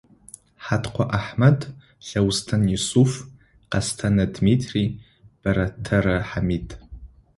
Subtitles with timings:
[0.63, 1.59] Хьаткъо Ахьмэд,
[2.07, 3.11] Лъэустэн Юсыф,
[3.71, 4.87] Кэстэнэ Дмитрий,
[5.41, 6.67] Бэрэтэрэ Хьамид.